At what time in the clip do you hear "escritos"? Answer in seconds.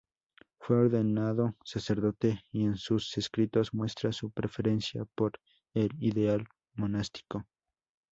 3.19-3.71